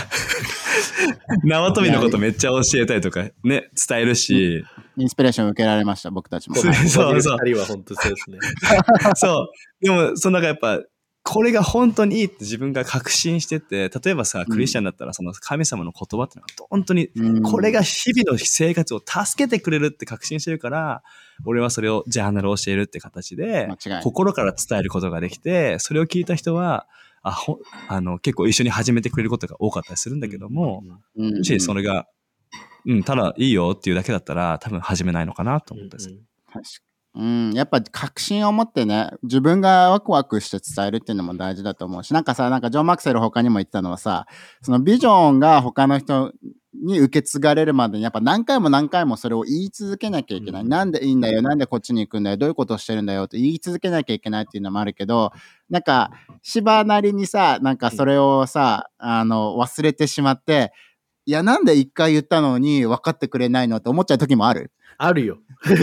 [1.46, 4.66] 縄跳びのことめっちゃ教えたりとかね、伝えるし。
[4.98, 6.58] インスピレーション受けられました、僕たちも。
[6.60, 7.38] そうそうそう。
[7.46, 8.38] 二人は本当そうですね。
[9.16, 9.50] そ
[9.82, 9.86] う。
[9.86, 10.86] でも、そのなんかやっぱ、
[11.24, 17.10] これが本当にいいって自分が確信してて、例えばさ、クリスチャンだったらその神様の言葉ってのは本当に、
[17.44, 21.04] これが日々の生活を助けてくれるって確信してるから、
[21.46, 23.70] 俺はそれをジャーナルを教えるって形で、
[24.04, 26.88] 心から伝えることができて、それを聞いた人は、
[27.22, 30.84] あ、ほ、あの、結構一緒に始めてくれることが多かったりするんだけども、
[31.16, 32.08] もしそれが、
[32.86, 36.10] うん、ただいいよっていうだけだったら、多分始めないのかなと思ったんです。
[36.52, 36.64] 確
[37.14, 44.28] うん、やっぱ確信を持ってね、自分がワクワクして伝えるっていうのも大事だと思うし、なんかさ、なんかジョン・マクセル他にも言ったのはさ、
[44.62, 46.32] そのビジョンが他の人
[46.74, 50.62] に受け継がれるまでに、やっぱ何回も何回もそれを言い続けなきゃいけない。
[50.62, 55.32] うん、なんでいいんだよ、なんでこっちに行くんだよ、どういうことをしてるんだよって言い続けなきゃいけないっていうのもあるけど、
[55.70, 60.72] なんか、芝なりにさ、なんかそれをさ、あの、忘れてしまって、
[61.26, 64.72] いや、なんで一回言ったのに分かってくれないのって思っちゃう時もある。
[64.98, 65.40] あるよ。
[65.68, 65.78] めっ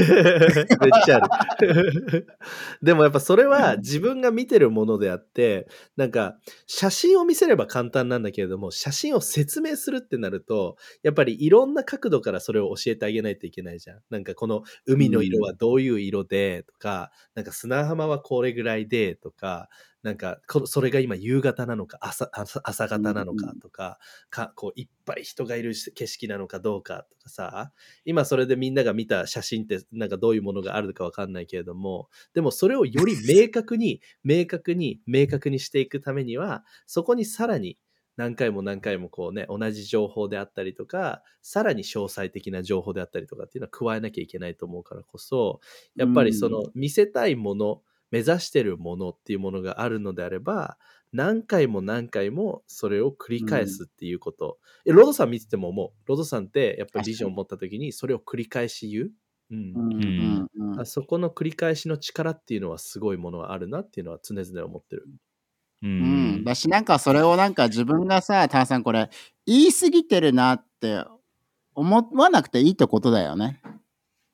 [1.04, 2.26] ちゃある。
[2.82, 14.00] でもやっぱそれは自分が見てるものであって、なんか写真を見せれば簡単なんだけれども、写真を説明するってなると、やっぱりいろんな角度からそれを教えてあげないといけないじゃん。
[14.10, 19.68] なんかこの海の色はどういう色でとか、なんか砂浜はこれぐらいでとか、
[20.02, 23.98] なんか、それが今夕方なのか朝、朝方なのかとか、
[24.30, 27.72] か、こういっぱい人がいる景色なのかどうかとかさ、
[28.04, 37.78] 今それでみんなが見た写真ってなんかどういうものがあるかわかんないけれども、でもそれをより明確に、 明確に、明確にしていくためには、そこにさらに
[38.16, 45.60] 何回も何回もこうね、同じ情報であったりとか、さらに詳細的な情報であったりとかっていうのは加えなきゃいけないと思うからこそ、
[45.94, 50.78] やっぱりその見せたいもの、目指してるものっていうものがあるのであれば、
[51.12, 54.58] 何回も何回もそれを繰り返すっていうこと。
[54.84, 55.90] うん、ロドさん見てても思う。
[56.06, 59.10] ロドさんってやっぱりビジョンを持った時にそれを繰り返し言う？
[59.50, 65.06] うん、うん、そこの繰り返しの力っていうのはすごいものがあるなっていうのは常々思ってる。
[65.82, 65.92] うん、う
[66.40, 69.08] ん、だしなんかそれをなんか自分がさ、ターさんこれ
[69.46, 71.04] 言い過ぎてるなって
[71.74, 73.62] 思わなくていいってことだよね。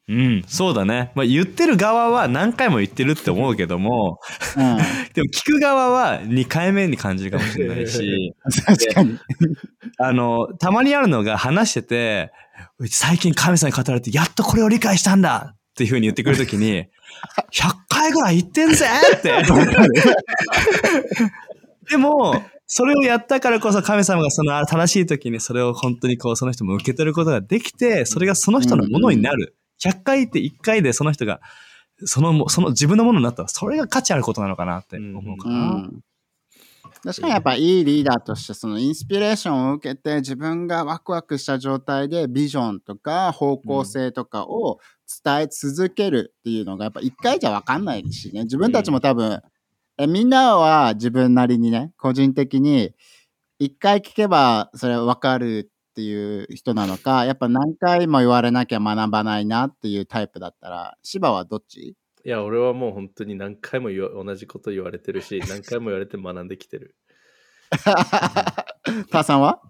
[0.06, 1.12] うん、そうだね。
[1.14, 4.20] まあ、言ってる側は何回も言ってるって思うけども、
[4.56, 4.76] うん、
[5.14, 8.34] でも聞く側は2回目に感じるかもしれないし、
[8.66, 9.18] 確かに。
[9.98, 12.32] あの、たまにあるのが話してて、
[12.86, 16.84] 最近神様に語られて、やっとこれを理解したんだっていうふうに言ってくるときに、
[17.50, 18.86] 100回ぐらい言ってんぜ
[19.16, 19.32] って。
[21.88, 29.54] でも、それをやったからこそ神様がその正しい時にそれを本当にこうその人も受け取ることができて、それがその人のものになる。
[29.84, 31.40] 100回って1回でその人が、
[32.04, 35.54] その、その自分のものになったら、それが価値あることなのかなって思うかな。
[35.54, 35.62] うん。
[35.62, 36.02] うん、
[37.04, 44.80] 確かにやっぱいいリーダーとしてそのインスピレーションを受けて自分がワクワクした状態でビジョンとか方向性とかを
[45.24, 48.44] 伝え続けるっていうのがやっぱ一回じゃわかんないしね。
[48.44, 49.42] 自分たちも多分、
[49.98, 52.92] えみんなは自分なりにね個人的に
[53.58, 61.94] 一回聞けばそれわかるっていう人なのかやっぱ何回も言われなきゃ学ばないなっていうタイプだったら芝はどっち？
[62.24, 66.96] いや、俺はもう本当に何回も言わ同じこと言われてるし、 何回も言われて学んできてる。
[67.70, 69.60] ターさんは？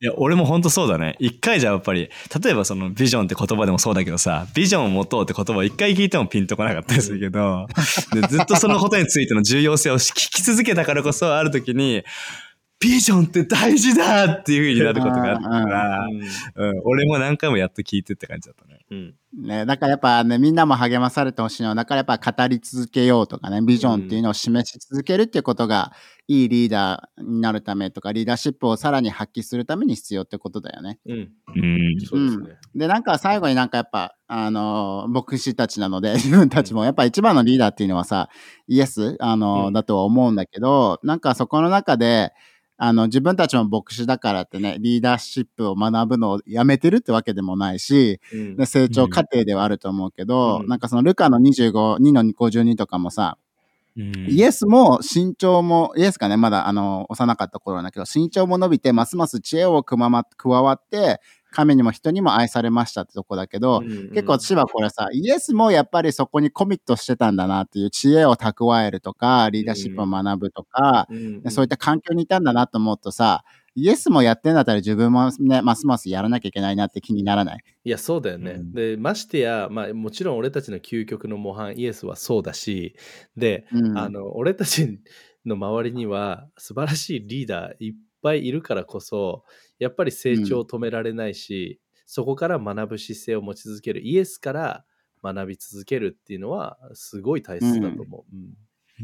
[0.00, 1.16] いや、俺も本当そうだね。
[1.18, 2.08] 一回じゃやっぱり、
[2.42, 7.66] 例えばそのビジョンって言葉でもそうだけどさ、ビジョンを持とうって言葉を一回聞いてもピンとこなかったりするけど、
[8.12, 12.04] でずっとそのことについての重要性を聞き続けたからこそ、ある時に、
[12.80, 16.06] ビジョンって大事だっていう風になることがあったから、
[16.54, 18.78] うん、俺も何回もやっと聞いてって感じだったね。
[18.90, 19.14] うん。
[19.36, 25.92] ね、だからやっぱね、みんなも励まされてほしいのは、だからやっぱ語り続けようとかね、ビジョンっていうのを示し続けるっていうことが、
[26.28, 30.98] いいリーダーになるためとか、リーダーシップをさらに発揮するために必要ってことだよね。
[31.06, 31.14] うん。
[31.14, 32.00] うん。
[32.00, 32.56] そうですね。
[32.74, 38.28] で、なんか最後になんかやっぱ、あのー牧師たちなので、 自分たちもやっぱ一番のリーダーっていうのはさ、
[38.66, 42.32] イエス、あのーうんだとは思うんだけど、なんかそこの中で、
[42.80, 48.56] あの、自分たちも牧師だからってね、リーダーシップを学ぶのをやめてるってわけでもないし、うん。
[48.56, 50.68] で成長過程ではあると思うけど、うん。
[50.68, 53.36] なんかそのルカの25、2の52とかもさ、
[53.96, 54.12] うん。
[54.28, 77.58] イエスも身長も、イエスがね、まだあの、幼かった頃なんだけど、身長も伸びて、ますます知恵を加わって、神にも人にも愛されましたってとこだけど、うん結構私はこれさ、イエスもやっぱりそこにコミットしてたんだなっていう知恵を蓄えるとか、リーダーシップを学ぶとか、うんでそういった環境にいたんだなと思うとさ、イエスもやってんだったら自分もね、ますますやらなきゃいけないなって気にならない？
[77.84, 78.52] いや、そうだよね。
[78.52, 82.96] うんで、ましてや、まあ、もちろん俺たちの究極の模範イエスはそうだし、
[83.36, 83.96] で、うん。
[83.98, 84.98] あの、俺たち
[85.46, 89.44] の周りには素晴らしいリーダーいっぱいいるからこそ、
[89.78, 94.84] やっぱり成長を止められないし、そこから学ぶ姿勢を持ち続ける、イエスから
[95.22, 98.36] 学び続けるっていうのは、すごい大切だと思う。
[98.36, 98.54] うん。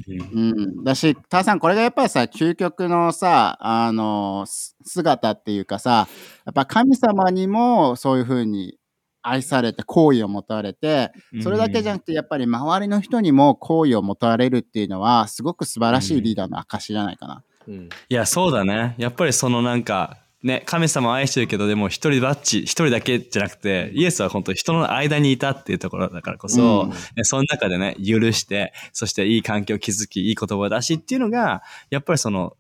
[0.06, 6.08] うん、だし、ターさん、これがやっぱりさ、究極のさ、あの、す姿っていうかさ、
[6.44, 8.76] やっぱ神様にもそういうふうに
[9.22, 17.42] 愛されて、好意を持たれて、それだけじゃなくて、やっぱり周りの人にも好意を持たれるっていうのは、すごく素晴らしいリーダーの証じゃないかな。
[17.68, 17.88] うん。
[18.08, 18.96] いや、そうだね。
[18.98, 32.58] やっぱりそのなんか、ね、神様を愛してるけど、でも一人バッチ、一人だけじゃなくて、イエスは本当人の間にいたっていうところだからこそ、うんねその中でね、許して、そしていい環境を築き、いい言葉を出しっていうのが、やっぱりその、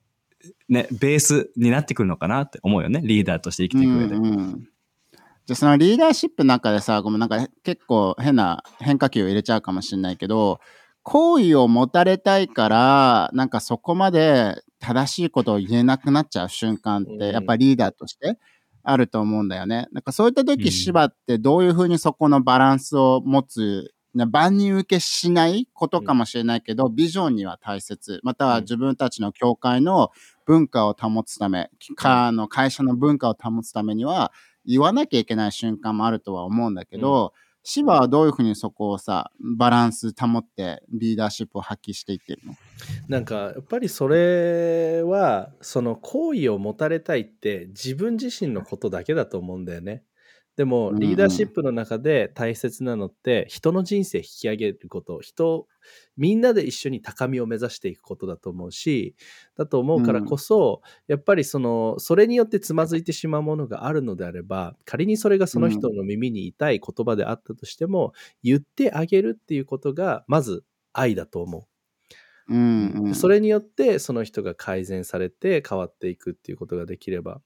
[0.70, 3.02] ね、ベースになってくるのかなって思うよね。
[3.04, 4.14] リーダーとして生きていく上で。
[4.14, 4.68] うんうん
[5.46, 10.58] じゃあそのリーダーシップの中でさ、ごめんなんか結構変な変化球を入れちゃうかもしれないけど、
[11.02, 17.18] 好意を持たれたいから、なんかそこまで正しいことを言えなくなっちゃう瞬間っうん。
[17.18, 18.38] て、やっぱリーダーとして
[18.82, 19.88] あると思うんだよね。
[19.92, 20.46] なんかそういったうん。
[20.46, 30.10] 時、芝ってどういうふうにそこのバランスを持つ、な万人受けしないことかもしれないけど、ビジョンには大切、または自分たちの教会の
[30.46, 31.68] 文化を保つため、
[31.98, 34.32] の会社の文化を保つためには、
[34.66, 37.32] 言わなきゃいけない瞬間もあるとは思うんだけど、
[37.66, 42.54] 芝はどういうふうにそこをさ、バランス保ってリーダーシップを発揮していってるの？
[43.08, 50.04] なんかやっぱりそれはその好意を持たれたいって自分自身のことだけだと思うんだよね。
[50.56, 55.20] でもリーダーシップの中で大切なのって人の人生引き上げること。
[55.20, 55.66] 人
[56.16, 59.16] みんなで一緒に高みを目指していくことだと思うし
[59.56, 68.12] だと思うからこそ、やっぱりそのそれによってつまずいてしまうものがあるのであれば仮にそれがその人の耳に痛い言葉であったとしても、
[68.42, 71.64] 言ってあげるっていうことがまず愛だと思う。
[72.46, 77.40] うんうん、それによってその人が改善されて変わっていくっていうことができれば。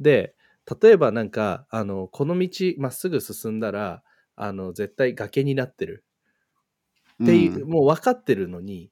[0.00, 0.34] で
[0.80, 2.48] 例えばなんかあのこの道
[2.78, 4.02] まっすぐ進んだら
[4.34, 6.04] あの絶対崖になってる。
[7.22, 7.68] っていう、うん。
[7.70, 8.90] もう分かってるのに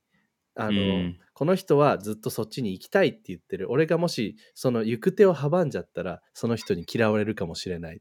[0.54, 1.18] あの、うん。
[1.34, 3.70] この人はずっとそっちに行きたいって言ってる。
[3.70, 8.00] 俺がもしその行く手を阻んじゃったらその人に嫌われるかもしれない。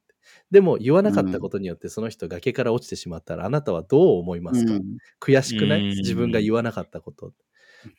[0.52, 4.84] でも言わなかったことによってその人崖から落ちてしまったらあなたはどう思いますか、うん。
[5.20, 5.84] 悔しくなうん。
[5.84, 7.34] い自分が言わなかったこと。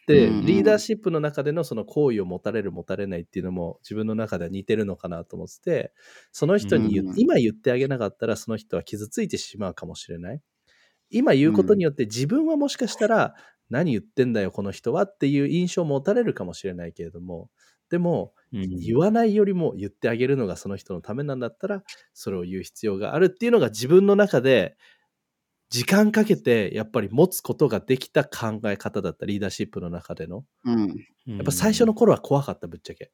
[0.06, 5.92] で、うんリーダーシップの中でのその好意を持たれる持たれないっていうのも自分の中では似てるのかなと思ってて、
[6.32, 10.40] その人に言う、うん今言ってあげなかったらその人は傷ついてしまうかもしれない。
[11.10, 13.34] 今言うことによって自分はもしかしたら
[13.70, 17.50] 何言ってんだよこの人はっていう印象を持たれるかもしれないけれども、
[17.90, 18.78] でもうん。
[18.80, 21.82] 言わないよりも言ってあげるのがその人のためなんだったら
[22.12, 24.76] それを言う必要があるっていうのが自分の中で
[25.74, 30.44] 時間かけてやっぱり持つことができた考え方だったリーダーシップの中での。
[30.64, 30.88] うん。
[31.26, 33.10] やっぱ最初の頃は怖かった、ぶっちゃけ。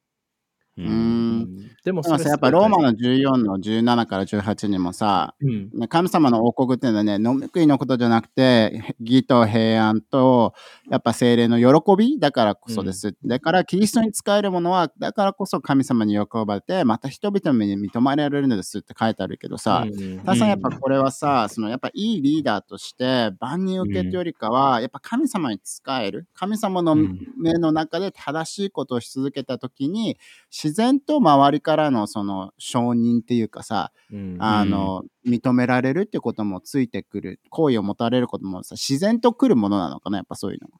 [0.77, 0.81] う。
[0.83, 1.71] うんん。
[1.83, 5.69] でもさ、やっぱローマの14の17から18にもさ、うん。
[5.73, 10.53] ね神様の王国っていうのはね、飲み食いのことじゃなくて、義と平安と、
[10.89, 12.19] やっぱ精霊の喜び？
[12.19, 13.15] だからこそです。
[13.25, 30.17] だから、キリストに使えるものは、だからこそ神様に喜ばれて、また人々に認められるのですって書いてあるけどさ、うんたださんやっぱこれはさ、そのやっぱいいリーダーとして万人受けというよりかは、やっぱ神様に使える神様のうん目の中で正しいことをし続けた時に
[30.61, 40.79] 自然と周りからのその承認っていうかさ、うんあの認められるってこともついてくる好意を持たれることもさ自然と来るものなのかなやっぱそういうのは。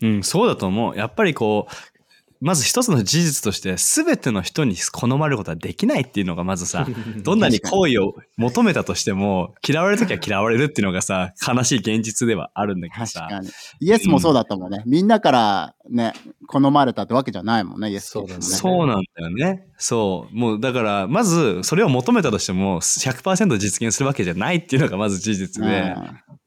[0.00, 0.96] うん、そうだと思う。
[0.96, 1.97] やっぱりこう、
[2.40, 6.86] まず一つの事実として、全ての人に好まれることはできないっていうのがまずさ、
[7.24, 13.20] どんなに好意を求めたとしても、嫌われるときは嫌われるっていうのがさ、悲しい現実ではあるんだけどさ。
[13.20, 13.48] 確かに。
[13.80, 14.82] イエスもそうだったもんね。
[14.86, 16.12] みんなからね、
[16.46, 19.66] 好まれたってわけじゃないもんね、イエス、そうだねそうなんだよね。
[19.76, 20.36] そう。
[20.36, 25.96] もうだから、まずそれを求めたとしても100%実現するわけじゃないっていうのがまず事実で。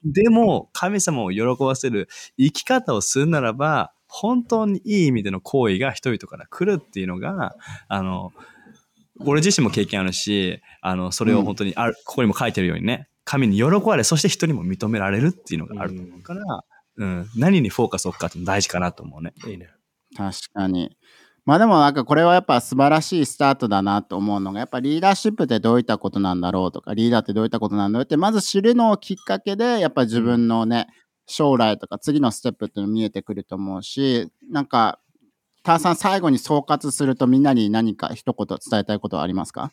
[0.04, 7.56] でも、神様を喜ばせる生き方をするならば、本当にいい意味での行為が人々から来るっていうのが、
[7.88, 8.30] あの、
[9.20, 16.42] 俺自身も経験あるし、あの、それを本当にある、ここにも書いてるようにね、神に喜ばれ、そして人にも認められるっていうのがあると思うから、
[16.98, 19.32] うん、何にフォーカスを置くかっていうの大事かなと思うね。
[19.46, 19.70] いいね。
[20.14, 20.94] 確かに。
[21.44, 30.86] まあでもなんかこれはやっぱ素晴らしいスタートだなと思うのがやっぱリーダーシップってどういったことなんだろうとかリーダーってどういったことなんだろうってまず知るのをきっかけでやっぱ自分のね
[31.32, 35.00] 将来とか次のステップっていうの見えてくると思うしなんか
[35.64, 39.72] ターさん最後に総括するとみんなに何か一言伝えたいことはありますか？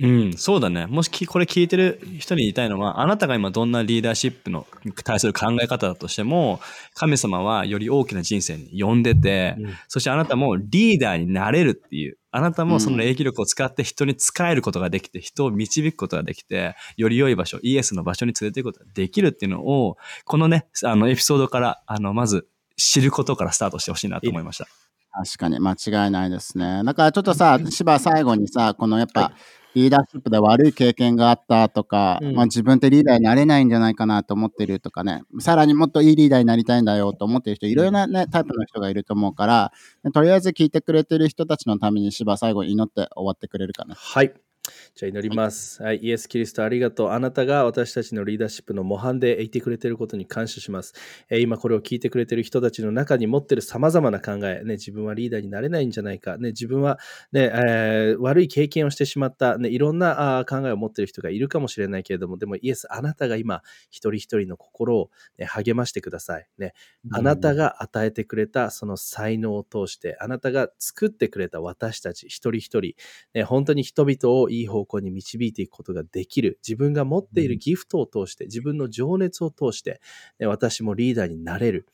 [0.00, 0.86] うん、そうだね。
[0.86, 4.64] もしきこれ聞いてる人に言いたいのは、あなたが今どんなリーダーシップの
[5.02, 6.60] 対する考え方だとしても、
[6.94, 22.46] 神様はより大きな人生に呼んでて、うんそしてあなたもリーダーになれるっていう、あなたもその影響力を使って人に使えることができて、人を導くことができて、より良い場所、イエスの場所に連れて行くことができるっていうのを、このね、あのエピソードから、あの、まず
[22.76, 24.68] 知ることからスタートしてほしいなと思いました。
[25.10, 26.82] 確かに間違いないですね。
[26.84, 29.32] だからちょっとさ、芝最後にさ、このやっぱ、
[29.74, 39.72] リーダーシップで悪い経験があったとか、うんまあ、自分ってリーダーになれないんじゃないかなと思ってるとかね、さらにもっといいリーダーになりたいんだよと思ってる人、いろいろな、ね、タイプの人がいると思うから、
[40.12, 43.94] とりあえず聞いてくれてる人たちのために芝最後に祈って終わってくれるかな。
[43.94, 44.32] はい。
[44.94, 45.98] じゃあ祈ります、はい。
[45.98, 47.08] イエス・キリストありがとう。
[47.10, 50.94] あなたが私たちのリーダーシップの模範でいてくれていることに感謝します。
[51.30, 56.98] えー今これを聞いてくれている人たちの中に持っている様々な考え、ね、自分はリーダーになれないんじゃないか、ね、自分は、
[57.32, 66.48] ねえー悪い経験をしてしまった、ね、いろんなあー考えを持っている人がいるかもしれないけれども、でもイエス、あなたが今、一人一人の心を、ね、励ましてください。
[66.58, 66.74] ね、
[67.10, 72.94] あなたが与えてくれたその才能を通して、あなたが作ってくれた私たち一人一人、
[73.34, 76.58] ね、本当に人々をいい方向に導いていくことができる。
[76.66, 80.00] 自分が持っているギフトを通して、自分の情熱を通して、
[80.38, 81.86] ね、私もリーダーになれる。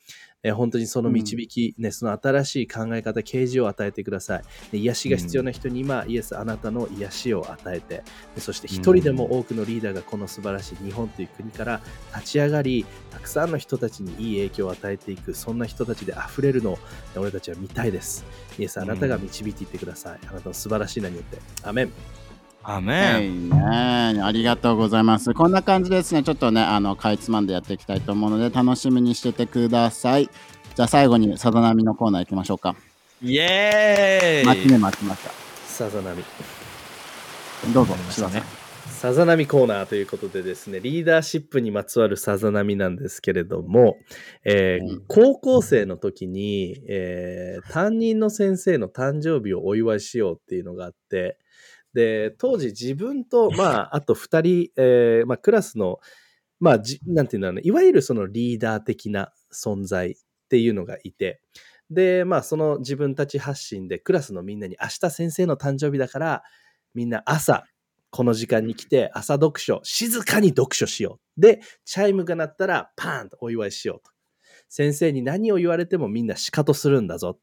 [0.45, 4.43] ね本当にその導き、ね、その新しい考え方、啓示を与えてください。
[4.73, 8.03] ね癒しが必要な人に今、イエス、あなたの癒しを与えて、
[8.35, 11.81] でそして一人でも多くのリーダーがこの素晴らしい日本という国から
[12.15, 16.79] 立ち上がり、たくさんの人たちにいい影響を与えていく、そんな人たちで溢れるのを
[17.17, 18.23] 俺たちは見たいです。
[18.59, 20.19] イエス、あなたが導いていってください。
[20.27, 21.39] あなたの素晴らしい名によって。
[21.63, 22.24] アメン。
[22.67, 23.49] アはメいン。
[23.49, 25.33] ね、ありがとうございます。
[25.33, 30.29] こんな感じですね、ちょっとね、あの、かいつまんでやっていきたいと思うので、楽しみにしててください。
[30.75, 32.75] じゃあ最後にさざ波のコーナー行きましょうか。
[33.21, 35.29] イエーイ待ちに待ちました。
[35.67, 36.23] さざ波。
[37.73, 38.41] どうぞしたね柴さん。
[38.87, 43.97] さざ波コーナーということでですね、リーダーシップにまつわるさざ波なんですけれども、
[44.43, 51.37] えーうん高校生の時に、えー担任の先生の誕生日をお祝いしようっていうのがあって、
[51.95, 55.99] で、当時自分と、 まあ、あと二人、えーまあ、クラスの、
[56.59, 60.15] まあ、じなんていうんだろうね、いわゆるそのリーダー的な存在っ
[60.49, 61.41] ていうのがいて、
[61.89, 66.43] で、まあ、その自分たち発信でクラスのみんなに明日先生の誕生日だから、
[66.93, 67.63] みんな朝、
[68.09, 71.41] この時間に来て朝読書、静かに読書しよう。
[71.41, 74.11] で、チャイムが鳴ったらパーンとお祝いしようと。
[74.67, 77.39] 先生に何を言われてもみんなシカトするんだぞ。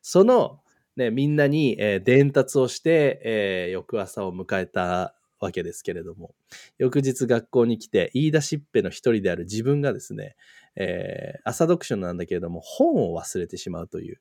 [0.00, 0.60] その、
[0.96, 6.34] ね、みんなに、えー伝達をして、えー翌朝を迎えたわけですけれども、
[6.78, 10.36] 翌日学校に来て、言い出しっぺの一人である自分がですね、
[10.76, 14.20] えー朝読書なんだけれども、本を忘れてしまうという、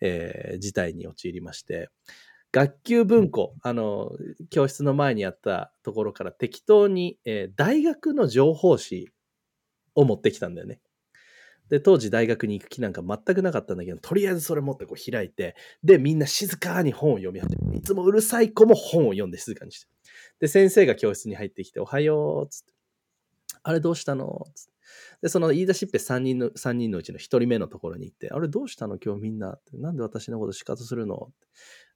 [0.00, 1.88] えー事態に陥りまして、
[2.52, 4.10] 学級文庫、あの、
[4.50, 9.10] 教室の前にあったところから適当に、えー大学の情報誌
[9.94, 10.80] を持ってきたんだよね。
[11.70, 19.88] で、当時大学に行く気なんか全くなかったんだけど、とりあえずそれ持ってこう開いて、で、みんな静かに本を読み始めて、いつもうるさい子も本を読んで静かにして。
[20.40, 22.72] で、先生が教室に入ってきて、おはよう、つって。
[23.62, 24.46] あれどうしたの？
[24.54, 24.72] つって。
[25.22, 28.98] で、その言い出しっぺ3人の、三人のうちの1人目のところに行って、あれどうしたの？
[28.98, 29.58] 今日みんな。
[29.74, 31.28] なんで私のこと仕方するの？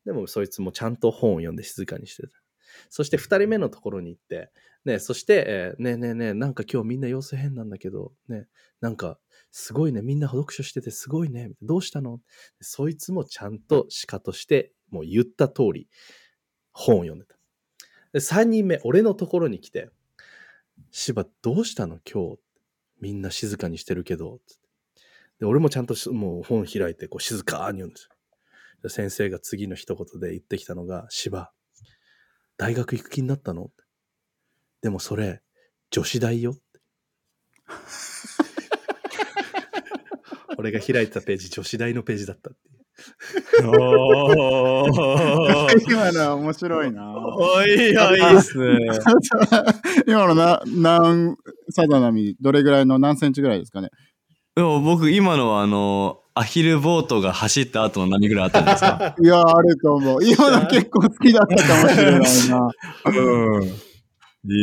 [0.05, 2.29] でもそいつもちゃんと本を読んで静かにしてた。
[2.91, 4.51] そして2人目のところに行って、
[4.85, 8.49] ね、そして、えーねえねえねえ、なんか今日みんな様子変なんだけど、ね、
[8.81, 9.18] なんか
[9.51, 12.20] すごいね、みんな読書しててすごいね、どうしたの？
[12.61, 15.89] そいつもちゃんと鹿として、もう言った通り、
[16.73, 17.37] 本を読んでた。
[18.12, 19.91] で、3人目、俺のところに来て、
[20.91, 21.99] 芝どうしたの？
[22.11, 22.39] 今日。
[23.01, 24.39] みんな静かにしてるけど。
[25.41, 28.11] で、俺もちゃんともう本開いて、こう静かに読んですよ。
[28.85, 31.51] で先生が次の一言で言ってきたのが、芝、
[32.57, 33.70] 大学行く気になったの？
[34.82, 35.40] でもそれ、
[35.90, 36.55] 女子大よ？
[40.59, 43.68] 俺が開いたページ、女子大のページだったっていう。
[43.68, 44.90] おー。
[45.88, 47.14] 今のは面白いな。
[47.16, 48.78] おい、いや、いいっすね。
[50.07, 51.36] 今のな、何、
[51.70, 53.90] さだなみ、どれぐらいの何センチぐらいですかね？
[54.55, 59.14] でも僕、今のはあの、アヒルボートが走った後の波ぐらいあったんですか？
[59.22, 60.24] いや、あると思う。
[60.24, 62.70] 今の結構好きだったかもしれないな。
[63.07, 63.64] うん。
[63.64, 63.68] い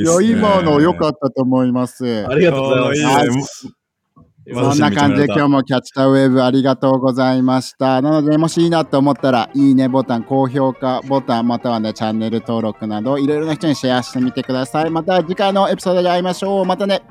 [0.01, 2.26] いや、今の良かったと思います。
[2.28, 3.67] ありがとうございます。
[4.51, 8.01] そんな感じで今日もキャッチタウェーブありがとうございました。
[8.01, 14.89] なので、もしいいなと思ったら、いいねボタン、高評価ボタン、またはね、チャンネル登録など、いろいろな人にシェアしてみてください。
[14.89, 16.65] また次回のエピソードで会いましょう。
[16.65, 17.03] またね。